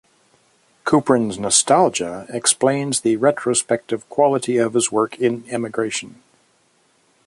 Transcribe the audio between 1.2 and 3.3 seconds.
nostalgia explains the